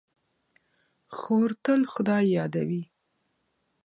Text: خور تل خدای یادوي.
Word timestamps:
خور 1.17 1.49
تل 1.63 1.81
خدای 1.91 2.25
یادوي. 2.37 2.83